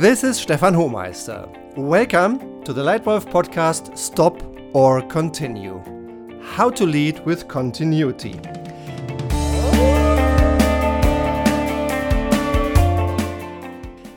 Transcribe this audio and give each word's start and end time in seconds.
This 0.00 0.24
is 0.24 0.36
Stefan 0.36 0.74
Hohmeister. 0.74 1.48
Welcome 1.74 2.62
to 2.64 2.74
the 2.74 2.82
Lightwolf 2.82 3.24
podcast 3.32 3.96
Stop 3.96 4.42
or 4.74 5.00
Continue. 5.00 5.80
How 6.42 6.68
to 6.68 6.84
lead 6.84 7.24
with 7.24 7.48
continuity. 7.48 8.38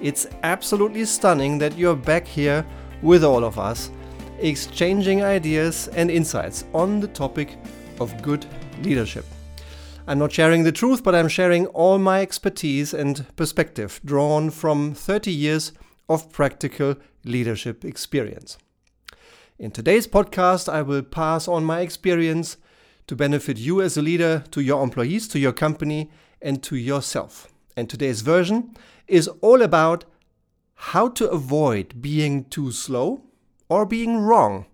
It's 0.02 0.28
absolutely 0.44 1.06
stunning 1.06 1.58
that 1.60 1.78
you're 1.78 1.96
back 1.96 2.28
here 2.28 2.66
with 3.02 3.24
all 3.24 3.46
of 3.46 3.58
us, 3.58 3.90
exchanging 4.40 5.24
ideas 5.24 5.88
and 5.96 6.12
insights 6.12 6.66
on 6.74 7.00
the 7.00 7.08
topic 7.08 7.58
of 8.02 8.22
good 8.22 8.46
leadership. 8.84 9.24
I'm 10.10 10.18
not 10.18 10.32
sharing 10.32 10.64
the 10.64 10.72
truth, 10.72 11.04
but 11.04 11.14
I'm 11.14 11.28
sharing 11.28 11.68
all 11.68 12.00
my 12.00 12.22
expertise 12.22 12.96
and 12.96 13.28
perspective 13.36 14.02
drawn 14.04 14.50
from 14.50 14.96
30 14.96 15.32
years 15.32 15.72
of 16.10 16.32
practical 16.32 16.96
leadership 17.24 17.86
experience. 17.86 18.58
In 19.60 19.70
today's 19.70 20.08
podcast, 20.08 20.68
I 20.68 20.82
will 20.82 21.04
pass 21.04 21.48
on 21.48 21.64
my 21.64 21.82
experience 21.82 22.58
to 23.06 23.16
benefit 23.16 23.60
you 23.60 23.84
as 23.84 23.98
a 23.98 24.02
leader, 24.02 24.44
to 24.50 24.62
your 24.62 24.84
employees, 24.84 25.28
to 25.28 25.38
your 25.38 25.54
company, 25.54 26.10
and 26.42 26.64
to 26.64 26.76
yourself. 26.76 27.48
And 27.78 27.88
today's 27.88 28.22
version 28.22 28.74
is 29.08 29.28
all 29.42 29.62
about 29.62 30.06
how 30.74 31.10
to 31.10 31.30
avoid 31.30 32.02
being 32.02 32.46
too 32.46 32.72
slow 32.72 33.26
or 33.70 33.86
being 33.86 34.18
wrong 34.18 34.66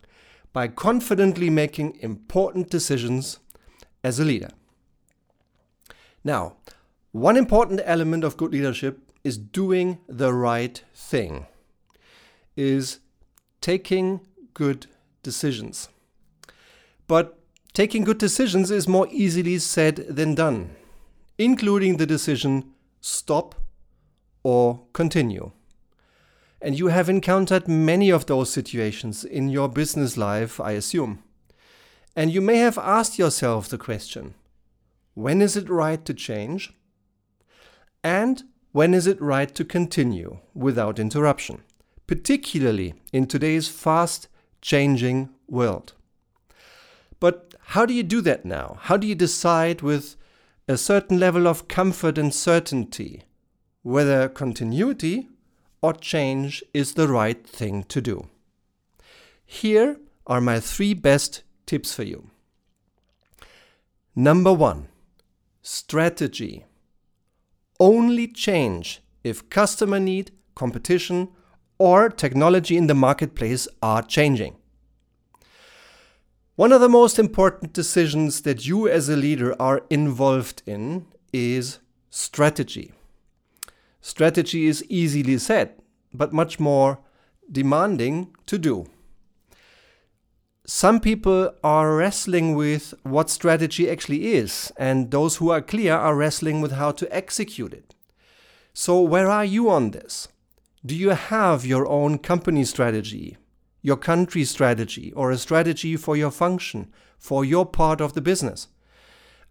by 0.54 0.70
confidently 0.70 1.50
making 1.50 1.98
important 2.00 2.70
decisions 2.70 3.40
as 4.02 4.18
a 4.18 4.24
leader. 4.24 4.52
Now, 6.26 6.56
one 7.12 7.38
important 7.38 7.80
element 7.86 8.24
of 8.24 8.36
good 8.36 8.52
leadership 8.52 9.00
is 9.24 9.38
doing 9.38 10.00
the 10.10 10.34
right 10.34 10.84
thing, 10.94 11.46
is 12.58 13.00
taking 13.62 14.22
good 14.56 14.88
decisions. 15.22 15.88
But 17.08 17.38
taking 17.74 18.04
good 18.04 18.18
decisions 18.18 18.72
is 18.72 18.88
more 18.88 19.08
easily 19.12 19.60
said 19.60 19.98
than 20.10 20.34
done, 20.34 20.76
including 21.38 21.98
the 21.98 22.08
decision 22.08 22.74
stop 23.02 23.54
or 24.42 24.82
continue. 24.94 25.52
And 26.60 26.80
you 26.80 26.88
have 26.88 27.08
encountered 27.08 27.68
many 27.68 28.10
of 28.10 28.26
those 28.26 28.52
situations 28.52 29.24
in 29.24 29.50
your 29.50 29.70
business 29.70 30.18
life, 30.18 30.60
I 30.60 30.72
assume. 30.72 31.22
And 32.16 32.32
you 32.32 32.42
may 32.42 32.58
have 32.58 32.80
asked 32.80 33.20
yourself 33.20 33.70
the 33.70 33.78
question 33.78 34.34
when 35.16 35.42
is 35.42 35.58
it 35.58 35.70
right 35.70 36.06
to 36.06 36.14
change? 36.14 36.74
And 38.04 38.44
when 38.72 38.94
is 38.94 39.08
it 39.08 39.20
right 39.22 39.54
to 39.56 39.66
continue 39.66 40.40
without 40.54 41.00
interruption, 41.00 41.64
particularly 42.06 42.94
in 43.12 43.26
today's 43.26 43.68
fast 43.68 44.28
changing 44.62 45.30
world? 45.48 45.94
But 47.20 47.56
how 47.68 47.86
do 47.86 47.94
you 47.94 48.04
do 48.04 48.22
that 48.22 48.46
now? 48.46 48.78
How 48.82 48.98
do 48.98 49.08
you 49.08 49.16
decide 49.16 49.82
with 49.82 50.18
a 50.68 50.78
certain 50.78 51.20
level 51.20 51.48
of 51.48 51.68
comfort 51.68 52.18
and 52.18 52.34
certainty 52.34 53.24
whether 53.82 54.28
continuity 54.28 55.30
or 55.82 55.94
change 55.94 56.64
is 56.74 56.94
the 56.94 57.08
right 57.08 57.48
thing 57.48 57.84
to 57.86 58.02
do? 58.02 58.28
Here 59.46 59.98
are 60.28 60.42
my 60.42 60.60
three 60.60 60.94
best 60.94 61.44
tips 61.66 61.94
for 61.94 62.04
you. 62.04 62.30
Number 64.16 64.52
one, 64.52 64.88
strategy. 65.66 66.64
Only 67.80 68.28
change 68.28 69.02
if 69.24 69.50
customer 69.50 70.00
need, 70.00 70.30
competition, 70.54 71.30
or 71.80 72.08
technology 72.08 72.78
in 72.78 72.86
the 72.86 72.94
marketplace 72.94 73.68
are 73.82 74.04
changing. 74.04 74.56
One 76.56 76.72
of 76.72 76.82
the 76.82 76.88
most 76.88 77.18
important 77.18 77.74
decisions 77.74 78.42
that 78.42 78.68
you 78.68 78.88
as 78.88 79.10
a 79.10 79.16
leader 79.16 79.60
are 79.60 79.82
involved 79.90 80.62
in 80.68 81.08
is 81.34 81.80
strategy. 82.12 82.94
Strategy 84.02 84.68
is 84.68 84.86
easily 84.88 85.40
said, 85.40 85.74
but 86.14 86.32
much 86.32 86.60
more 86.60 87.00
demanding 87.52 88.36
to 88.46 88.60
do. 88.60 88.86
Some 90.68 91.00
people 91.00 91.52
are 91.64 91.96
wrestling 91.96 92.56
with 92.56 92.96
what 93.04 93.30
strategy 93.30 93.88
actually 93.88 94.34
is, 94.34 94.74
and 94.78 95.12
those 95.12 95.36
who 95.36 95.52
are 95.52 95.62
clear 95.62 95.94
are 95.94 96.16
wrestling 96.16 96.60
with 96.60 96.72
how 96.72 96.90
to 96.94 97.16
execute 97.16 97.72
it. 97.72 97.94
So, 98.74 99.00
where 99.00 99.28
are 99.28 99.46
you 99.46 99.70
on 99.70 99.92
this? 99.92 100.28
Do 100.84 100.96
you 100.96 101.10
have 101.10 101.68
your 101.68 101.88
own 101.88 102.18
company 102.18 102.64
strategy, 102.64 103.38
your 103.84 103.96
country 103.96 104.44
strategy, 104.44 105.14
or 105.14 105.30
a 105.30 105.38
strategy 105.38 105.96
for 105.98 106.18
your 106.18 106.32
function, 106.32 106.92
for 107.20 107.46
your 107.46 107.68
part 107.68 108.02
of 108.02 108.14
the 108.14 108.22
business? 108.22 108.68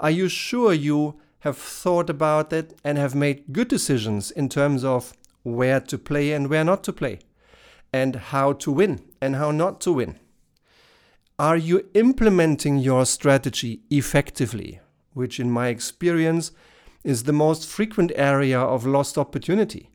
Are 0.01 0.11
you 0.11 0.29
sure 0.29 0.73
you 0.73 1.21
have 1.41 1.57
thought 1.57 2.11
about 2.11 2.53
it 2.53 2.77
and 2.83 2.99
have 2.99 3.15
made 3.15 3.53
good 3.53 3.69
decisions 3.69 4.33
in 4.33 4.49
terms 4.49 4.83
of 4.83 5.13
where 5.45 5.79
to 5.79 5.97
play 5.97 6.33
and 6.33 6.51
where 6.51 6.65
not 6.65 6.83
to 6.85 6.93
play, 6.93 7.21
and 7.93 8.17
how 8.17 8.53
to 8.55 8.73
win 8.73 9.01
and 9.21 9.37
how 9.37 9.53
not 9.53 9.81
to 9.83 9.93
win? 9.93 10.19
Are 11.39 11.57
you 11.57 11.89
implementing 11.95 12.79
your 12.79 13.05
strategy 13.05 13.81
effectively? 13.91 14.81
Which, 15.15 15.41
in 15.41 15.51
my 15.51 15.67
experience, 15.67 16.53
is 17.03 17.25
the 17.25 17.33
most 17.33 17.67
frequent 17.69 18.13
area 18.15 18.61
of 18.61 18.87
lost 18.87 19.19
opportunity. 19.19 19.91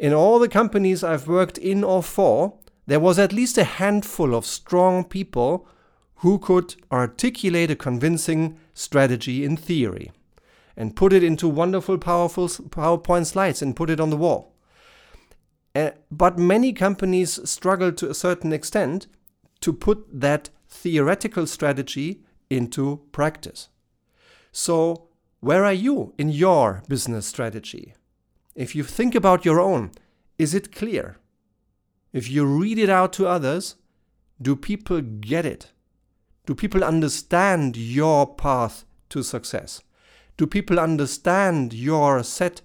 In 0.00 0.12
all 0.12 0.40
the 0.40 0.48
companies 0.48 1.04
I've 1.04 1.28
worked 1.28 1.56
in 1.56 1.84
or 1.84 2.02
for, 2.02 2.54
there 2.88 2.98
was 2.98 3.16
at 3.20 3.32
least 3.32 3.58
a 3.58 3.64
handful 3.64 4.34
of 4.34 4.44
strong 4.44 5.04
people 5.04 5.68
who 6.16 6.40
could 6.40 6.74
articulate 6.90 7.70
a 7.70 7.76
convincing 7.76 8.58
strategy 8.74 9.44
in 9.44 9.56
theory 9.56 10.10
and 10.76 10.96
put 10.96 11.12
it 11.12 11.22
into 11.22 11.46
wonderful, 11.46 11.96
powerful 11.96 12.48
PowerPoint 12.48 13.26
slides 13.26 13.62
and 13.62 13.76
put 13.76 13.88
it 13.88 14.00
on 14.00 14.10
the 14.10 14.16
wall. 14.16 14.52
Uh, 15.76 15.90
but 16.10 16.38
many 16.38 16.72
companies 16.72 17.38
struggle 17.48 17.92
to 17.92 18.10
a 18.10 18.14
certain 18.14 18.52
extent 18.52 19.06
to 19.60 19.72
put 19.72 20.04
that 20.12 20.50
theoretical 20.72 21.46
strategy 21.46 22.22
into 22.48 23.02
practice. 23.12 23.68
So, 24.50 25.08
where 25.40 25.64
are 25.64 25.72
you 25.72 26.14
in 26.18 26.30
your 26.30 26.82
business 26.88 27.26
strategy? 27.26 27.94
If 28.54 28.74
you 28.74 28.82
think 28.82 29.14
about 29.14 29.44
your 29.44 29.60
own, 29.60 29.92
is 30.38 30.54
it 30.54 30.74
clear? 30.74 31.18
If 32.12 32.30
you 32.30 32.44
read 32.44 32.78
it 32.78 32.88
out 32.88 33.12
to 33.14 33.26
others, 33.26 33.76
do 34.40 34.56
people 34.56 35.00
get 35.00 35.46
it? 35.46 35.72
Do 36.46 36.54
people 36.54 36.82
understand 36.82 37.76
your 37.76 38.26
path 38.34 38.84
to 39.10 39.22
success? 39.22 39.82
Do 40.36 40.46
people 40.46 40.80
understand 40.80 41.72
your 41.72 42.22
set 42.22 42.62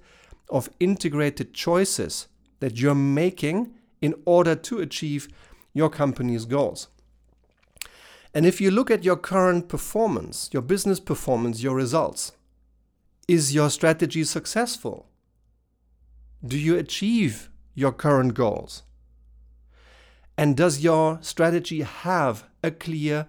of 0.50 0.70
integrated 0.80 1.54
choices 1.54 2.28
that 2.60 2.80
you're 2.80 2.96
making 2.96 3.74
in 4.02 4.16
order 4.26 4.56
to 4.56 4.80
achieve 4.80 5.28
your 5.74 5.90
company's 5.90 6.46
goals? 6.46 6.88
And 8.38 8.46
if 8.46 8.62
you 8.62 8.70
look 8.70 8.92
at 8.92 9.04
your 9.04 9.16
current 9.16 9.68
performance, 9.68 10.52
your 10.54 10.62
business 10.62 11.00
performance, 11.00 11.64
your 11.64 11.74
results, 11.74 12.34
is 13.28 13.56
your 13.56 13.72
strategy 13.72 14.24
successful? 14.26 15.08
Do 16.46 16.56
you 16.56 16.78
achieve 16.78 17.50
your 17.74 17.92
current 17.92 18.36
goals? 18.36 18.84
And 20.38 20.56
does 20.56 20.82
your 20.82 21.18
strategy 21.22 21.82
have 21.82 22.44
a 22.64 22.70
clear 22.70 23.26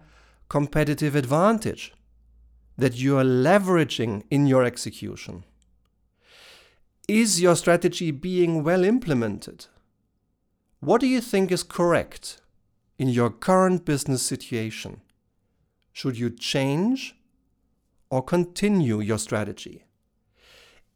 competitive 0.50 1.16
advantage 1.16 1.94
that 2.76 2.98
you 2.98 3.16
are 3.16 3.24
leveraging 3.24 4.24
in 4.30 4.46
your 4.46 4.62
execution? 4.62 5.44
Is 7.08 7.40
your 7.40 7.56
strategy 7.56 8.10
being 8.10 8.62
well 8.62 8.84
implemented? 8.84 9.68
What 10.80 11.00
do 11.00 11.06
you 11.06 11.22
think 11.22 11.50
is 11.50 11.62
correct 11.62 12.42
in 12.98 13.08
your 13.08 13.30
current 13.30 13.84
business 13.84 14.22
situation? 14.22 15.00
Should 15.92 16.18
you 16.18 16.30
change 16.30 17.16
or 18.10 18.22
continue 18.22 19.00
your 19.00 19.18
strategy? 19.18 19.84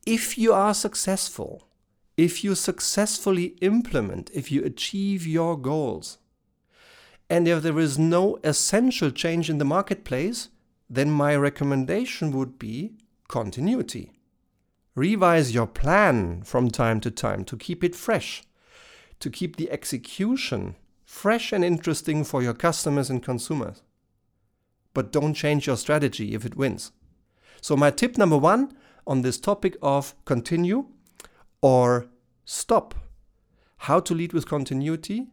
If 0.05 0.37
you 0.37 0.53
are 0.53 0.75
successful, 0.75 1.69
if 2.17 2.43
you 2.45 2.55
successfully 2.55 3.57
implement, 3.61 4.31
if 4.35 4.51
you 4.51 4.65
achieve 4.65 5.27
your 5.27 5.57
goals, 5.57 6.19
and 7.31 7.49
if 7.49 7.63
there 7.63 7.79
is 7.79 7.99
no 7.99 8.39
essential 8.45 9.11
change 9.11 9.49
in 9.49 9.59
the 9.59 9.65
marketplace, 9.65 10.49
then 10.91 11.11
my 11.11 11.35
recommendation 11.35 12.33
would 12.33 12.59
be 12.59 12.93
continuity. 13.29 14.13
Revise 14.95 15.55
your 15.55 15.67
plan 15.67 16.43
from 16.43 16.71
time 16.71 17.01
to 17.01 17.11
time 17.11 17.45
to 17.47 17.57
keep 17.57 17.83
it 17.83 17.95
fresh, 17.95 18.43
to 19.21 19.31
keep 19.31 19.57
the 19.57 19.71
execution 19.71 20.77
fresh 21.13 21.53
and 21.53 21.63
interesting 21.63 22.25
for 22.25 22.43
your 22.43 22.55
customers 22.55 23.11
and 23.11 23.23
consumers. 23.23 23.83
But 24.95 25.13
don't 25.13 25.35
change 25.35 25.67
your 25.67 25.77
strategy 25.77 26.35
if 26.35 26.47
it 26.47 26.57
wins. 26.57 26.91
So, 27.61 27.77
my 27.77 27.91
tip 27.91 28.17
number 28.17 28.39
one 28.39 28.73
on 29.07 29.21
this 29.21 29.39
topic 29.39 29.77
of 29.83 30.15
continue 30.25 30.87
or 31.61 32.09
stop. 32.45 32.95
how 33.89 33.99
to 33.99 34.15
lead 34.15 34.33
with 34.33 34.47
continuity 34.49 35.27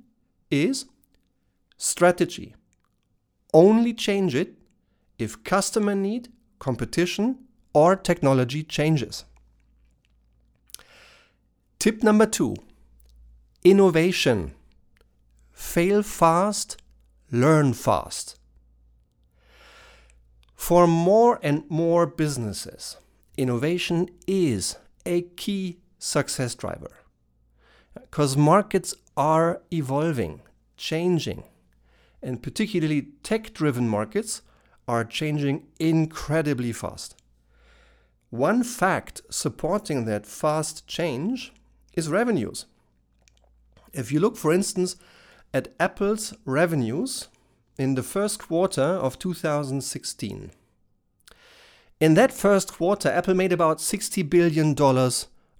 is 0.50 0.86
strategy. 1.78 2.56
Only 3.54 3.94
change 3.94 4.34
it 4.34 4.56
if 5.20 5.44
customer 5.44 5.94
need, 5.94 6.30
competition, 6.58 7.38
or 7.74 7.96
technology 7.96 8.64
changes. 8.64 9.26
Tip 11.78 12.02
number 12.04 12.26
two 12.26 12.56
innovation. 13.64 14.56
Fail 15.60 16.04
fast, 16.04 16.78
learn 17.32 17.74
fast. 17.74 18.40
For 20.56 20.88
more 20.88 21.38
and 21.44 21.64
more 21.70 22.08
businesses, 22.08 22.96
innovation 23.38 24.10
is 24.26 24.78
a 25.06 25.24
key 25.36 25.80
success 26.00 26.56
driver 26.56 26.92
because 27.94 28.38
markets 28.38 28.96
are 29.18 29.62
evolving, 29.72 30.42
changing, 30.78 31.44
and 32.24 32.42
particularly 32.42 33.10
tech 33.22 33.54
driven 33.54 33.88
markets 33.88 34.42
are 34.88 35.04
changing 35.04 35.68
incredibly 35.78 36.72
fast. 36.72 37.16
One 38.30 38.64
fact 38.64 39.22
supporting 39.30 40.06
that 40.06 40.26
fast 40.26 40.88
change 40.88 41.52
is 41.94 42.08
revenues. 42.08 42.66
If 43.92 44.12
you 44.12 44.22
look, 44.22 44.38
for 44.38 44.54
instance, 44.54 44.96
at 45.54 45.74
Apple's 45.80 46.34
revenues 46.46 47.28
in 47.78 47.96
the 47.96 48.04
first 48.04 48.40
quarter 48.40 48.81
of 48.81 49.18
2016. 49.18 50.51
In 52.00 52.13
that 52.13 52.31
first 52.31 52.74
quarter, 52.74 53.10
Apple 53.10 53.34
made 53.34 53.51
about 53.51 53.80
$60 53.80 54.30
billion 54.30 54.75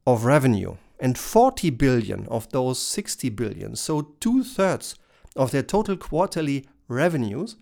of 0.07 0.25
revenue, 0.25 0.75
and 1.00 1.18
40 1.18 1.69
billion 1.71 2.27
of 2.27 2.50
those 2.50 2.80
60 2.80 3.30
billion, 3.30 3.75
so 3.75 4.13
two 4.19 4.44
thirds 4.44 4.95
of 5.36 5.51
their 5.51 5.63
total 5.63 5.97
quarterly 5.97 6.68
revenues, 6.88 7.56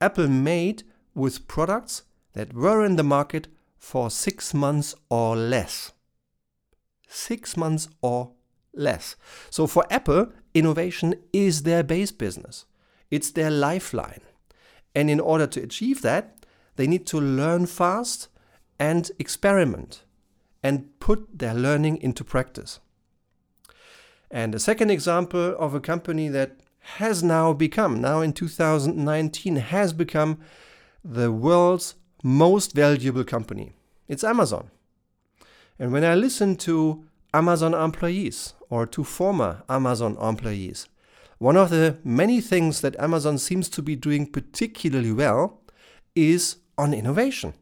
Apple 0.00 0.28
made 0.28 0.82
with 1.14 1.46
products 1.48 2.02
that 2.32 2.54
were 2.54 2.84
in 2.84 2.96
the 2.96 3.02
market 3.02 3.48
for 3.78 4.10
six 4.10 4.54
months 4.54 4.94
or 5.08 5.36
less. 5.36 5.92
Six 7.08 7.56
months 7.56 7.88
or 8.02 8.32
less. 8.74 9.16
So 9.50 9.66
for 9.66 9.84
Apple, 9.90 10.32
innovation 10.54 11.14
is 11.32 11.62
their 11.62 11.82
base 11.82 12.12
business. 12.12 12.64
It's 13.10 13.30
their 13.30 13.50
lifeline. 13.50 14.20
And 14.94 15.10
in 15.10 15.20
order 15.20 15.46
to 15.48 15.62
achieve 15.62 16.02
that, 16.02 16.36
they 16.76 16.86
need 16.86 17.06
to 17.06 17.20
learn 17.20 17.66
fast 17.66 18.28
and 18.78 19.10
experiment 19.18 20.02
and 20.62 20.98
put 21.00 21.38
their 21.38 21.54
learning 21.54 21.98
into 21.98 22.24
practice. 22.24 22.80
And 24.30 24.54
a 24.54 24.60
second 24.60 24.90
example 24.90 25.56
of 25.58 25.74
a 25.74 25.80
company 25.80 26.28
that 26.28 26.60
has 26.96 27.22
now 27.22 27.52
become, 27.52 28.00
now 28.00 28.20
in 28.20 28.32
2019, 28.32 29.56
has 29.56 29.92
become 29.92 30.38
the 31.04 31.32
world's 31.32 31.94
most 32.22 32.72
valuable 32.72 33.24
company. 33.24 33.72
It's 34.08 34.24
Amazon. 34.24 34.70
And 35.78 35.92
when 35.92 36.04
I 36.04 36.14
listen 36.14 36.56
to 36.56 37.04
Amazon 37.32 37.74
employees 37.74 38.54
or 38.68 38.86
to 38.86 39.04
former 39.04 39.62
Amazon 39.68 40.16
employees, 40.20 40.88
one 41.38 41.56
of 41.56 41.70
the 41.70 41.96
many 42.04 42.40
things 42.40 42.80
that 42.80 42.98
Amazon 42.98 43.38
seems 43.38 43.68
to 43.70 43.82
be 43.82 43.96
doing 43.96 44.26
particularly 44.26 45.12
well 45.12 45.60
is 46.14 46.56
on 46.76 46.92
innovation. 46.92 47.54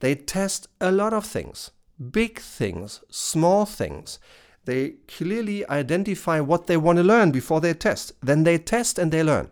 They 0.00 0.14
test 0.14 0.68
a 0.80 0.90
lot 0.90 1.12
of 1.12 1.24
things, 1.24 1.70
big 2.10 2.38
things, 2.38 3.00
small 3.10 3.66
things. 3.66 4.18
They 4.64 4.94
clearly 5.08 5.68
identify 5.68 6.40
what 6.40 6.66
they 6.66 6.76
want 6.76 6.98
to 6.98 7.04
learn 7.04 7.30
before 7.32 7.60
they 7.60 7.74
test. 7.74 8.12
Then 8.22 8.44
they 8.44 8.58
test 8.58 8.98
and 8.98 9.10
they 9.10 9.22
learn. 9.22 9.50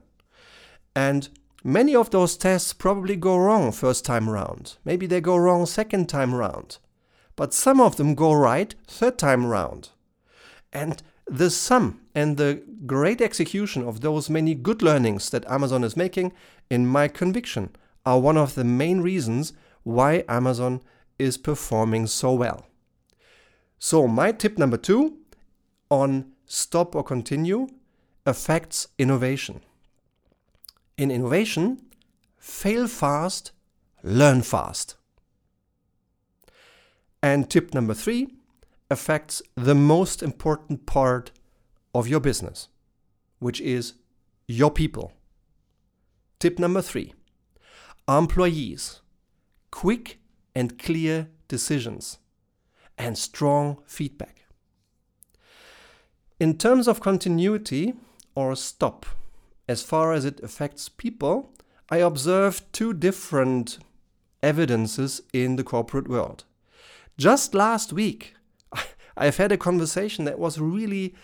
And 0.94 1.28
many 1.64 1.94
of 1.94 2.10
those 2.10 2.36
tests 2.36 2.72
probably 2.72 3.16
go 3.16 3.36
wrong 3.36 3.72
first 3.72 4.04
time 4.04 4.28
around. 4.28 4.76
Maybe 4.84 5.06
they 5.06 5.20
go 5.20 5.36
wrong 5.36 5.66
second 5.66 6.08
time 6.08 6.34
around. 6.34 6.78
But 7.38 7.54
some 7.54 7.80
of 7.80 7.94
them 7.94 8.16
go 8.16 8.32
right 8.32 8.74
third 8.88 9.16
time 9.16 9.46
around. 9.46 9.90
And 10.72 11.00
the 11.24 11.50
sum 11.50 12.00
and 12.12 12.36
the 12.36 12.64
great 12.84 13.20
execution 13.20 13.84
of 13.84 14.00
those 14.00 14.28
many 14.28 14.56
good 14.56 14.82
learnings 14.82 15.30
that 15.30 15.46
Amazon 15.48 15.84
is 15.84 15.96
making, 15.96 16.32
in 16.68 16.84
my 16.84 17.06
conviction, 17.06 17.70
are 18.04 18.18
one 18.18 18.36
of 18.36 18.56
the 18.56 18.64
main 18.64 19.02
reasons 19.02 19.52
why 19.84 20.24
Amazon 20.28 20.80
is 21.16 21.38
performing 21.38 22.08
so 22.08 22.32
well. 22.32 22.66
So, 23.78 24.08
my 24.08 24.32
tip 24.32 24.58
number 24.58 24.76
two 24.76 25.18
on 25.92 26.32
stop 26.44 26.96
or 26.96 27.04
continue 27.04 27.68
affects 28.26 28.88
innovation. 28.98 29.60
In 30.96 31.12
innovation, 31.12 31.82
fail 32.36 32.88
fast, 32.88 33.52
learn 34.02 34.42
fast. 34.42 34.97
And 37.22 37.50
tip 37.50 37.74
number 37.74 37.94
three 37.94 38.28
affects 38.90 39.42
the 39.56 39.74
most 39.74 40.22
important 40.22 40.86
part 40.86 41.30
of 41.94 42.08
your 42.08 42.20
business, 42.20 42.68
which 43.38 43.60
is 43.60 43.94
your 44.46 44.70
people. 44.70 45.12
Tip 46.38 46.58
number 46.58 46.80
three 46.80 47.14
employees, 48.08 49.00
quick 49.70 50.18
and 50.54 50.78
clear 50.78 51.28
decisions, 51.48 52.18
and 52.96 53.18
strong 53.18 53.78
feedback. 53.86 54.44
In 56.40 56.56
terms 56.56 56.86
of 56.86 57.00
continuity 57.00 57.94
or 58.34 58.54
stop, 58.54 59.04
as 59.68 59.82
far 59.82 60.12
as 60.12 60.24
it 60.24 60.40
affects 60.40 60.88
people, 60.88 61.52
I 61.90 61.98
observe 61.98 62.62
two 62.72 62.92
different 62.94 63.78
evidences 64.42 65.20
in 65.32 65.56
the 65.56 65.64
corporate 65.64 66.08
world. 66.08 66.44
Just 67.18 67.52
last 67.52 67.92
week, 67.92 68.34
I've 69.16 69.38
had 69.38 69.50
a 69.50 69.58
conversation 69.58 70.24
that 70.24 70.38
was 70.38 70.60
really 70.60 71.16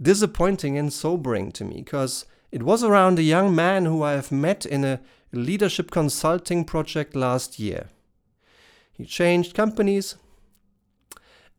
disappointing 0.00 0.76
and 0.76 0.92
sobering 0.92 1.52
to 1.52 1.64
me 1.64 1.76
because 1.76 2.26
it 2.50 2.64
was 2.64 2.82
around 2.82 3.18
a 3.18 3.22
young 3.22 3.54
man 3.54 3.84
who 3.84 4.02
I 4.02 4.12
have 4.12 4.32
met 4.32 4.66
in 4.66 4.84
a 4.84 5.00
leadership 5.32 5.92
consulting 5.92 6.64
project 6.64 7.14
last 7.14 7.60
year. 7.60 7.88
He 8.92 9.04
changed 9.04 9.54
companies, 9.54 10.16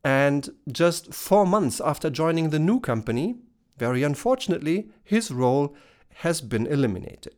and 0.04 0.50
just 0.70 1.14
four 1.14 1.46
months 1.46 1.80
after 1.80 2.10
joining 2.10 2.50
the 2.50 2.60
new 2.60 2.82
company, 2.82 3.36
very 3.78 4.04
unfortunately, 4.04 4.90
his 5.04 5.32
role 5.32 5.74
has 6.16 6.42
been 6.42 6.68
eliminated. 6.68 7.36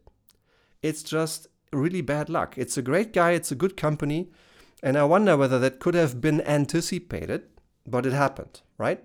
It's 0.81 1.03
just 1.03 1.47
really 1.71 2.01
bad 2.01 2.29
luck. 2.29 2.57
It's 2.57 2.77
a 2.77 2.81
great 2.81 3.13
guy, 3.13 3.31
it's 3.31 3.51
a 3.51 3.55
good 3.55 3.77
company, 3.77 4.31
and 4.83 4.97
I 4.97 5.03
wonder 5.03 5.37
whether 5.37 5.59
that 5.59 5.79
could 5.79 5.93
have 5.93 6.21
been 6.21 6.41
anticipated, 6.41 7.43
but 7.85 8.05
it 8.05 8.13
happened, 8.13 8.61
right? 8.77 9.03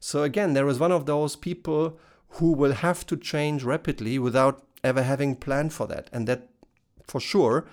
So 0.00 0.22
again, 0.22 0.52
there 0.52 0.68
is 0.68 0.78
one 0.78 0.92
of 0.92 1.06
those 1.06 1.36
people 1.36 1.98
who 2.30 2.52
will 2.52 2.72
have 2.72 3.06
to 3.06 3.16
change 3.16 3.64
rapidly 3.64 4.18
without 4.18 4.62
ever 4.84 5.02
having 5.02 5.36
planned 5.36 5.72
for 5.72 5.86
that. 5.86 6.08
And 6.12 6.28
that, 6.28 6.48
for 7.06 7.20
sure, 7.20 7.66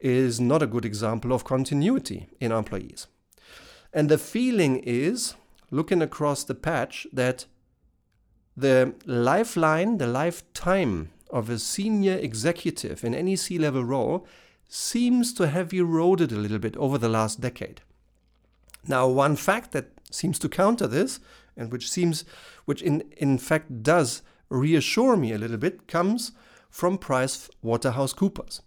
is 0.00 0.40
not 0.40 0.62
a 0.62 0.66
good 0.66 0.84
example 0.84 1.32
of 1.32 1.44
continuity 1.44 2.28
in 2.40 2.52
employees. 2.52 3.06
And 3.92 4.08
the 4.08 4.18
feeling 4.18 4.78
is, 4.84 5.34
looking 5.70 6.02
across 6.02 6.44
the 6.44 6.54
patch, 6.54 7.06
that 7.12 7.46
the 8.56 8.94
lifeline, 9.06 9.98
the 9.98 10.06
lifetime 10.06 11.10
of 11.30 11.48
a 11.48 11.58
senior 11.58 12.16
executive 12.16 13.04
in 13.04 13.14
any 13.14 13.36
C 13.36 13.58
level 13.58 13.84
role 13.84 14.26
seems 14.68 15.32
to 15.32 15.48
have 15.48 15.72
eroded 15.72 16.30
a 16.30 16.36
little 16.36 16.58
bit 16.58 16.76
over 16.76 16.98
the 16.98 17.08
last 17.08 17.40
decade. 17.40 17.80
Now, 18.86 19.08
one 19.08 19.36
fact 19.36 19.72
that 19.72 19.90
seems 20.10 20.38
to 20.40 20.48
counter 20.48 20.86
this, 20.86 21.20
and 21.56 21.72
which 21.72 21.90
seems, 21.90 22.24
which 22.66 22.82
in, 22.82 23.02
in 23.16 23.38
fact 23.38 23.82
does 23.82 24.22
reassure 24.50 25.16
me 25.16 25.32
a 25.32 25.38
little 25.38 25.56
bit, 25.56 25.88
comes 25.88 26.32
from 26.70 26.98
Price 26.98 27.50
Waterhouse 27.62 28.12
Coopers. 28.12 28.62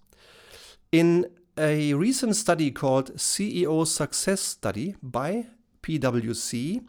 In 0.91 1.27
a 1.57 1.93
recent 1.93 2.35
study 2.35 2.71
called 2.71 3.15
CEO 3.15 3.85
Success 3.85 4.41
Study 4.41 4.95
by 5.01 5.45
PwC, 5.83 6.83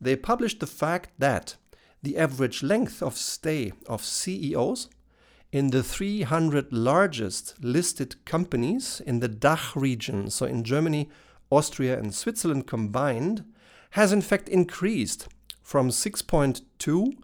they 0.00 0.16
published 0.16 0.60
the 0.60 0.66
fact 0.66 1.10
that 1.18 1.56
the 2.02 2.16
average 2.16 2.62
length 2.62 3.02
of 3.02 3.16
stay 3.16 3.72
of 3.86 4.04
CEOs 4.04 4.88
in 5.52 5.68
the 5.68 5.82
300 5.82 6.72
largest 6.72 7.54
listed 7.62 8.16
companies 8.24 9.02
in 9.06 9.20
the 9.20 9.28
DACH 9.28 9.76
region, 9.76 10.30
so 10.30 10.46
in 10.46 10.64
Germany, 10.64 11.10
Austria, 11.50 11.98
and 11.98 12.14
Switzerland 12.14 12.66
combined, 12.66 13.44
has 13.90 14.12
in 14.12 14.22
fact 14.22 14.48
increased 14.48 15.28
from 15.62 15.90
6.2 15.90 16.62
to 16.78 17.14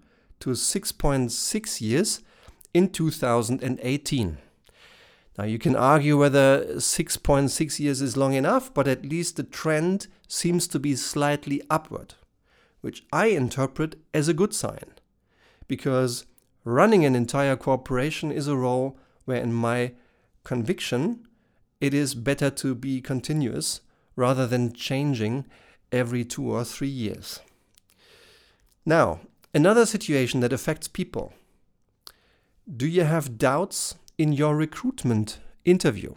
6.6 0.40 1.80
years 1.80 2.20
in 2.74 2.90
2018. 2.90 4.38
Now, 5.38 5.44
you 5.44 5.58
can 5.58 5.74
argue 5.74 6.18
whether 6.18 6.66
6.6 6.74 7.78
years 7.78 8.02
is 8.02 8.16
long 8.16 8.34
enough, 8.34 8.74
but 8.74 8.86
at 8.86 9.06
least 9.06 9.36
the 9.36 9.42
trend 9.44 10.08
seems 10.26 10.68
to 10.68 10.78
be 10.78 10.94
slightly 10.96 11.62
upward. 11.70 12.14
which 12.80 13.04
I 13.12 13.26
interpret 13.26 13.96
as 14.14 14.28
a 14.28 14.34
good 14.34 14.54
sign. 14.54 14.94
Because 15.66 16.26
running 16.68 17.04
an 17.04 17.16
entire 17.16 17.56
corporation 17.56 18.30
is 18.30 18.46
a 18.46 18.56
role 18.56 18.98
where, 19.24 19.40
in 19.40 19.52
my 19.52 19.92
conviction, 20.44 21.26
it 21.80 21.94
is 21.94 22.14
better 22.14 22.50
to 22.50 22.74
be 22.74 23.00
continuous 23.00 23.80
rather 24.16 24.46
than 24.46 24.72
changing 24.72 25.46
every 25.90 26.24
two 26.24 26.50
or 26.52 26.64
three 26.64 26.88
years. 26.88 27.40
Now, 28.84 29.20
another 29.54 29.86
situation 29.86 30.40
that 30.40 30.52
affects 30.52 30.88
people. 30.88 31.32
Do 32.68 32.86
you 32.86 33.04
have 33.04 33.38
doubts 33.38 33.94
in 34.18 34.32
your 34.32 34.54
recruitment 34.54 35.38
interview? 35.64 36.16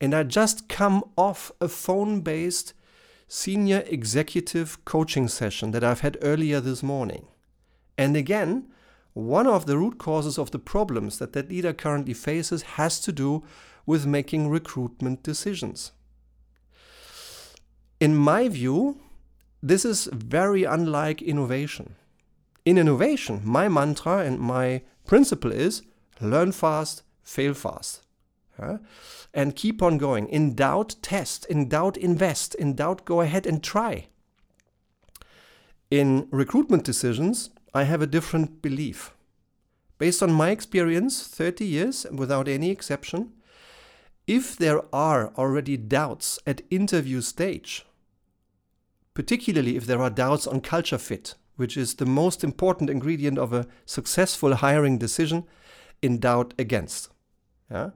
And 0.00 0.14
I 0.14 0.24
just 0.24 0.68
come 0.68 1.04
off 1.16 1.52
a 1.60 1.68
phone 1.68 2.22
based 2.22 2.74
senior 3.28 3.84
executive 3.86 4.84
coaching 4.84 5.28
session 5.28 5.70
that 5.70 5.84
I've 5.84 6.00
had 6.00 6.18
earlier 6.22 6.60
this 6.60 6.82
morning. 6.82 7.28
And 7.96 8.16
again, 8.16 8.68
one 9.16 9.46
of 9.46 9.64
the 9.64 9.78
root 9.78 9.96
causes 9.96 10.36
of 10.36 10.50
the 10.50 10.58
problems 10.58 11.18
that 11.18 11.32
that 11.32 11.48
leader 11.48 11.72
currently 11.72 12.12
faces 12.12 12.62
has 12.76 13.00
to 13.00 13.10
do 13.10 13.42
with 13.86 14.04
making 14.04 14.50
recruitment 14.50 15.22
decisions. 15.22 15.92
In 17.98 18.14
my 18.14 18.46
view, 18.50 19.00
this 19.62 19.86
is 19.86 20.06
very 20.12 20.64
unlike 20.64 21.22
innovation. 21.22 21.94
In 22.66 22.76
innovation, 22.76 23.40
my 23.42 23.70
mantra 23.70 24.18
and 24.18 24.38
my 24.38 24.82
principle 25.06 25.50
is 25.50 25.80
learn 26.20 26.52
fast, 26.52 27.02
fail 27.22 27.54
fast. 27.54 28.02
And 29.32 29.56
keep 29.56 29.82
on 29.82 29.96
going. 29.96 30.28
In 30.28 30.54
doubt, 30.54 30.96
test. 31.00 31.46
In 31.46 31.70
doubt, 31.70 31.96
invest. 31.96 32.54
In 32.54 32.74
doubt, 32.74 33.06
go 33.06 33.22
ahead 33.22 33.46
and 33.46 33.62
try. 33.62 34.08
In 35.90 36.28
recruitment 36.30 36.84
decisions, 36.84 37.48
I 37.76 37.84
have 37.84 38.00
a 38.00 38.06
different 38.06 38.62
belief. 38.62 39.12
Based 39.98 40.22
on 40.22 40.32
my 40.32 40.48
experience, 40.48 41.26
30 41.26 41.66
years 41.66 42.06
without 42.10 42.48
any 42.48 42.70
exception, 42.70 43.32
if 44.26 44.56
there 44.56 44.82
are 44.94 45.32
already 45.36 45.76
doubts 45.76 46.38
at 46.46 46.62
interview 46.70 47.20
stage, 47.20 47.84
particularly 49.12 49.76
if 49.76 49.84
there 49.84 50.00
are 50.00 50.08
doubts 50.08 50.46
on 50.46 50.60
culture 50.62 50.96
fit, 50.96 51.34
which 51.56 51.76
is 51.76 51.94
the 51.94 52.06
most 52.06 52.42
important 52.42 52.88
ingredient 52.88 53.38
of 53.38 53.52
a 53.52 53.66
successful 53.84 54.54
hiring 54.54 54.96
decision, 54.96 55.44
in 56.00 56.18
doubt 56.18 56.54
against. 56.58 57.10
Yeah? 57.70 57.90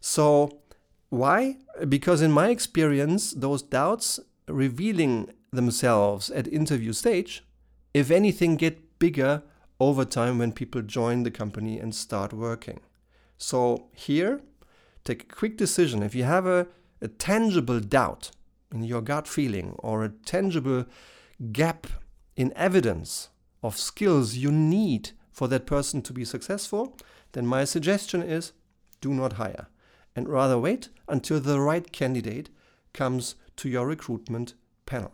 So, 0.00 0.62
why? 1.10 1.58
Because 1.88 2.22
in 2.22 2.32
my 2.32 2.48
experience, 2.48 3.32
those 3.32 3.62
doubts 3.62 4.18
revealing 4.48 5.32
themselves 5.52 6.28
at 6.30 6.48
interview 6.48 6.92
stage, 6.92 7.44
if 7.94 8.10
anything, 8.10 8.56
get 8.56 8.91
bigger 9.02 9.42
over 9.80 10.04
time 10.04 10.38
when 10.38 10.52
people 10.52 10.80
join 10.80 11.24
the 11.24 11.30
company 11.42 11.76
and 11.80 11.92
start 11.92 12.32
working. 12.32 12.78
So, 13.36 13.88
here, 13.92 14.40
take 15.02 15.24
a 15.24 15.34
quick 15.34 15.56
decision. 15.56 16.04
If 16.04 16.14
you 16.14 16.22
have 16.22 16.46
a, 16.46 16.68
a 17.00 17.08
tangible 17.08 17.80
doubt 17.80 18.30
in 18.72 18.84
your 18.84 19.02
gut 19.02 19.26
feeling 19.26 19.74
or 19.80 20.04
a 20.04 20.14
tangible 20.24 20.84
gap 21.50 21.88
in 22.36 22.52
evidence 22.54 23.30
of 23.60 23.76
skills 23.76 24.36
you 24.36 24.52
need 24.52 25.10
for 25.32 25.48
that 25.48 25.66
person 25.66 26.00
to 26.02 26.12
be 26.12 26.24
successful, 26.24 26.96
then 27.32 27.44
my 27.44 27.64
suggestion 27.64 28.22
is 28.22 28.52
do 29.00 29.12
not 29.12 29.32
hire 29.32 29.66
and 30.14 30.28
rather 30.28 30.60
wait 30.60 30.90
until 31.08 31.40
the 31.40 31.58
right 31.58 31.90
candidate 31.90 32.50
comes 32.92 33.34
to 33.56 33.68
your 33.68 33.88
recruitment 33.88 34.54
panel. 34.86 35.12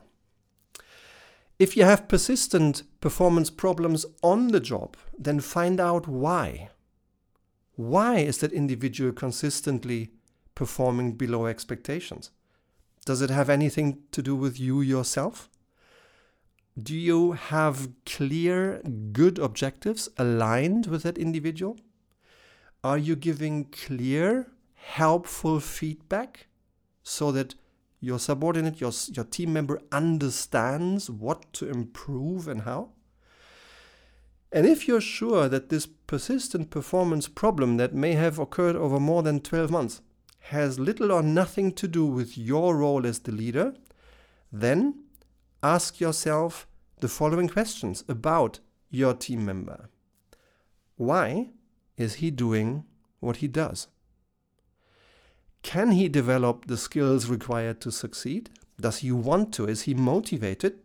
If 1.58 1.76
you 1.76 1.84
have 1.84 2.06
persistent 2.06 2.84
performance 3.00 3.50
problems 3.50 4.06
on 4.22 4.48
the 4.48 4.60
job, 4.60 4.96
then 5.18 5.40
find 5.40 5.80
out 5.80 6.06
why. 6.06 6.70
Why 7.74 8.18
is 8.18 8.38
that 8.38 8.52
individual 8.52 9.12
consistently 9.12 10.12
performing 10.54 11.12
below 11.12 11.46
expectations? 11.46 12.30
Does 13.04 13.22
it 13.22 13.30
have 13.30 13.50
anything 13.50 13.98
to 14.12 14.22
do 14.22 14.36
with 14.36 14.60
you 14.60 14.80
yourself? 14.80 15.48
Do 16.80 16.94
you 16.94 17.32
have 17.32 17.88
clear, 18.06 18.80
good 19.12 19.40
objectives 19.40 20.08
aligned 20.16 20.86
with 20.86 21.02
that 21.02 21.18
individual? 21.18 21.76
Are 22.84 22.98
you 22.98 23.16
giving 23.16 23.64
clear, 23.64 24.46
helpful 24.74 25.58
feedback 25.58 26.46
so 27.02 27.32
that 27.32 27.56
your 28.00 28.18
subordinate, 28.18 28.80
your, 28.80 28.92
your 29.08 29.24
team 29.24 29.52
member 29.52 29.80
understands 29.90 31.10
what 31.10 31.52
to 31.54 31.68
improve 31.68 32.46
and 32.48 32.62
how? 32.62 32.90
And 34.50 34.66
if 34.66 34.88
you're 34.88 35.00
sure 35.00 35.48
that 35.48 35.68
this 35.68 35.86
persistent 35.86 36.70
performance 36.70 37.28
problem 37.28 37.76
that 37.76 37.94
may 37.94 38.12
have 38.12 38.38
occurred 38.38 38.76
over 38.76 38.98
more 38.98 39.22
than 39.22 39.40
12 39.40 39.70
months 39.70 40.00
has 40.40 40.78
little 40.78 41.12
or 41.12 41.22
nothing 41.22 41.72
to 41.72 41.86
do 41.86 42.06
with 42.06 42.38
your 42.38 42.76
role 42.76 43.06
as 43.06 43.18
the 43.18 43.32
leader, 43.32 43.74
then 44.50 45.04
ask 45.62 46.00
yourself 46.00 46.66
the 47.00 47.08
following 47.08 47.48
questions 47.48 48.04
about 48.08 48.60
your 48.90 49.12
team 49.12 49.44
member. 49.44 49.90
Why 50.96 51.50
is 51.96 52.14
he 52.14 52.30
doing 52.30 52.84
what 53.20 53.36
he 53.36 53.48
does? 53.48 53.88
Can 55.68 55.90
he 55.90 56.08
develop 56.08 56.64
the 56.64 56.78
skills 56.78 57.28
required 57.28 57.78
to 57.82 57.92
succeed? 57.92 58.48
Does 58.80 59.00
he 59.00 59.12
want 59.12 59.52
to? 59.52 59.66
Is 59.68 59.82
he 59.82 59.92
motivated? 59.92 60.78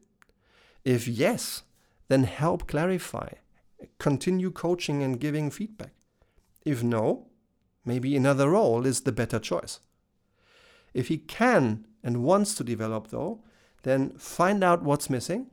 If 0.84 1.08
yes, 1.08 1.64
then 2.10 2.26
help 2.26 2.68
clarify. 2.68 3.30
Continue 3.98 4.52
coaching 4.52 5.02
and 5.02 5.22
giving 5.22 5.52
feedback. 5.52 5.94
If 6.66 6.84
no, 6.84 7.28
maybe 7.86 8.14
another 8.18 8.50
role 8.50 8.86
is 8.86 9.00
the 9.00 9.14
better 9.14 9.40
choice. 9.40 9.80
If 10.94 11.08
he 11.08 11.18
can 11.18 11.88
and 12.04 12.22
wants 12.22 12.54
to 12.56 12.66
develop, 12.66 13.08
though, 13.08 13.42
then 13.84 14.10
find 14.18 14.66
out 14.66 14.84
what's 14.84 15.10
missing, 15.10 15.48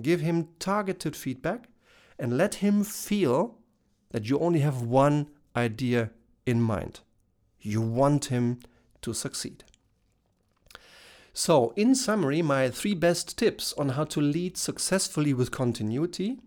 give 0.00 0.22
him 0.22 0.48
targeted 0.58 1.14
feedback, 1.14 1.68
and 2.18 2.38
let 2.38 2.54
him 2.54 2.84
feel 2.84 3.58
that 4.12 4.30
you 4.30 4.38
only 4.38 4.60
have 4.60 4.80
one 4.80 5.28
idea 5.54 6.10
in 6.46 6.62
mind. 6.62 7.00
You 7.62 7.80
want 7.80 8.26
him 8.26 8.58
to 9.02 9.14
succeed. 9.14 9.64
So, 11.32 11.72
in 11.76 11.94
summary, 11.94 12.42
my 12.42 12.68
three 12.68 12.94
best 12.94 13.38
tips 13.38 13.72
on 13.74 13.90
how 13.90 14.04
to 14.04 14.20
lead 14.20 14.58
successfully 14.58 15.32
with 15.32 15.50
continuity. 15.50 16.40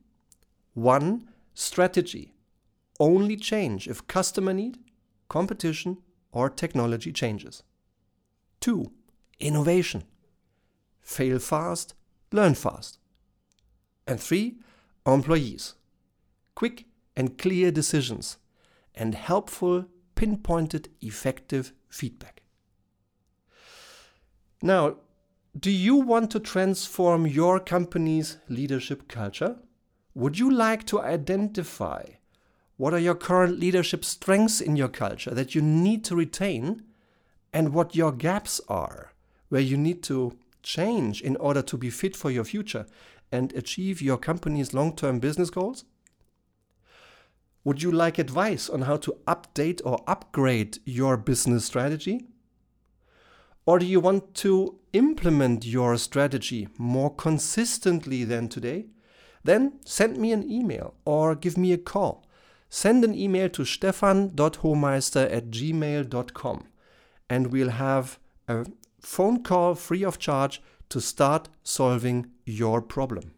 One, 0.73 1.29
strategy. 1.55 2.33
Only 2.99 3.35
change 3.35 3.87
if 3.87 4.05
customer 4.07 4.53
need, 4.53 4.77
competition, 5.27 5.97
or 6.31 6.49
technology 6.49 7.11
changes. 7.11 7.63
Two, 8.59 8.91
innovation. 9.39 10.03
Fail 11.01 11.39
fast, 11.39 11.95
learn 12.31 12.53
fast. 12.53 12.99
And 14.05 14.19
three, 14.19 14.57
employees. 15.05 15.73
Quick 16.53 16.85
and 17.15 17.37
clear 17.37 17.71
decisions 17.71 18.37
and 18.93 19.15
helpful, 19.15 19.85
pinpointed, 20.15 20.89
effective 21.01 21.73
feedback. 21.89 22.41
Now, 24.61 24.95
do 25.57 25.71
you 25.71 25.95
want 25.95 26.31
to 26.31 26.39
transform 26.39 27.27
your 27.27 27.59
company's 27.59 28.37
leadership 28.49 29.07
culture? 29.07 29.57
Would 30.13 30.39
you 30.39 30.51
like 30.51 30.85
to 30.87 31.01
identify 31.01 32.03
what 32.77 32.93
are 32.93 32.99
your 32.99 33.15
current 33.15 33.59
leadership 33.59 34.03
strengths 34.03 34.59
in 34.59 34.75
your 34.75 34.89
culture 34.89 35.31
that 35.31 35.55
you 35.55 35.61
need 35.61 36.03
to 36.05 36.15
retain 36.15 36.83
and 37.53 37.73
what 37.73 37.95
your 37.95 38.11
gaps 38.11 38.59
are 38.67 39.13
where 39.47 39.61
you 39.61 39.77
need 39.77 40.03
to 40.03 40.37
change 40.61 41.21
in 41.21 41.37
order 41.37 41.61
to 41.61 41.77
be 41.77 41.89
fit 41.89 42.15
for 42.15 42.31
your 42.31 42.43
future 42.43 42.85
and 43.31 43.53
achieve 43.53 44.01
your 44.01 44.17
company's 44.17 44.73
long 44.73 44.95
term 44.95 45.19
business 45.19 45.49
goals? 45.49 45.85
Would 47.65 47.81
you 47.81 47.91
like 47.91 48.19
advice 48.19 48.69
on 48.69 48.83
how 48.83 48.97
to 48.97 49.17
update 49.27 49.81
or 49.83 50.03
upgrade 50.07 50.77
your 50.85 51.17
business 51.17 51.65
strategy? 51.65 52.27
Or 53.65 53.79
do 53.79 53.87
you 53.87 53.99
want 53.99 54.35
to 54.35 54.79
implement 54.93 55.65
your 55.65 55.97
strategy 55.97 56.67
more 56.77 57.13
consistently 57.13 58.23
than 58.23 58.49
today? 58.49 58.85
Then 59.43 59.79
send 59.83 60.17
me 60.17 60.31
an 60.31 60.49
email 60.49 60.93
or 61.05 61.33
give 61.33 61.57
me 61.57 61.73
a 61.73 61.79
call. 61.79 62.27
Send 62.69 63.03
an 63.03 63.15
email 63.15 63.49
to 63.49 63.65
stefan.homeister 63.65 65.31
at 65.31 65.49
gmail.com 65.49 66.67
and 67.27 67.47
we'll 67.47 67.69
have 67.69 68.19
a 68.47 68.67
phone 68.99 69.41
call 69.41 69.73
free 69.73 70.03
of 70.03 70.19
charge 70.19 70.61
to 70.89 71.01
start 71.01 71.49
solving 71.63 72.27
your 72.45 72.79
problem. 72.79 73.31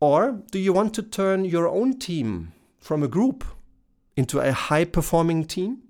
Or 0.00 0.42
do 0.50 0.58
you 0.58 0.72
want 0.72 0.94
to 0.94 1.02
turn 1.02 1.44
your 1.44 1.68
own 1.68 1.98
team 1.98 2.52
from 2.78 3.02
a 3.02 3.08
group 3.08 3.44
into 4.16 4.40
a 4.40 4.52
high 4.52 4.84
performing 4.84 5.44
team? 5.44 5.82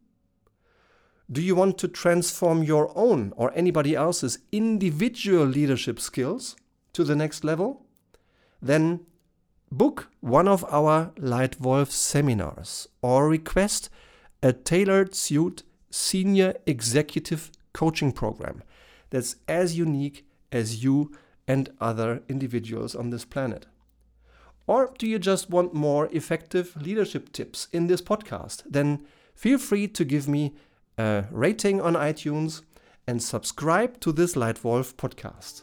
Do 1.31 1.41
you 1.41 1.55
want 1.55 1.79
to 1.79 1.89
transform 1.89 2.63
your 2.63 2.93
own 2.95 3.33
or 3.37 3.51
anybody 3.55 3.95
else's 3.95 4.39
individual 4.53 5.47
leadership 5.47 5.99
skills 5.99 6.55
to 6.93 7.03
the 7.03 7.17
next 7.17 7.45
level? 7.45 7.87
Then 8.61 9.01
book 9.73 10.09
one 10.21 10.47
of 10.47 10.65
our 10.69 11.13
Lightwolf 11.17 11.91
seminars 11.91 12.89
or 13.03 13.29
request 13.29 13.89
a 14.43 14.53
tailored 14.53 15.15
suit 15.15 15.63
senior 15.91 16.55
executive 16.67 17.51
coaching 17.73 18.13
program 18.13 18.63
that's 19.11 19.37
as 19.49 19.79
unique 19.79 20.27
as 20.53 20.85
you 20.85 21.13
and 21.49 21.71
other 21.81 22.23
individuals 22.29 22.95
on 22.95 23.11
this 23.11 23.25
planet. 23.25 23.67
Or 24.67 24.93
do 24.99 25.07
you 25.07 25.19
just 25.19 25.51
want 25.51 25.75
more 25.75 26.09
effective 26.13 26.75
leadership 26.81 27.33
tips 27.33 27.69
in 27.73 27.87
this 27.87 28.01
podcast? 28.01 28.63
Then 28.69 29.07
feel 29.35 29.59
free 29.59 29.89
to 29.89 30.05
give 30.05 30.27
me 30.29 30.55
a 30.97 31.25
rating 31.31 31.81
on 31.81 31.95
iTunes 31.95 32.63
and 33.07 33.23
subscribe 33.23 34.01
to 34.01 34.13
this 34.13 34.35
Lightwolf 34.35 34.95
podcast. 34.95 35.63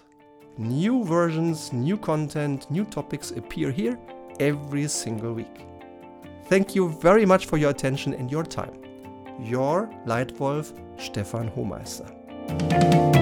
New 0.58 1.04
versions, 1.04 1.74
new 1.74 1.98
content, 1.98 2.70
new 2.70 2.84
topics 2.86 3.32
appear 3.32 3.72
here 3.72 3.98
every 4.40 4.88
single 4.88 5.34
week. 5.34 5.66
Thank 6.46 6.76
you 6.76 6.90
very 7.02 7.26
much 7.26 7.46
for 7.46 7.58
your 7.58 7.70
attention 7.70 8.14
and 8.14 8.30
your 8.30 8.44
time. 8.44 8.78
Your 9.40 9.90
Lightwolf 10.06 10.74
Stefan 11.00 11.50
Hohmeister. 11.50 13.21